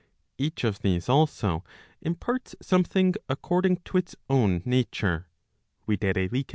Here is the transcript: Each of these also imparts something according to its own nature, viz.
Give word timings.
Each 0.39 0.63
of 0.63 0.79
these 0.79 1.07
also 1.07 1.63
imparts 2.01 2.55
something 2.59 3.13
according 3.29 3.81
to 3.85 3.97
its 3.97 4.15
own 4.31 4.63
nature, 4.65 5.27
viz. 5.87 6.43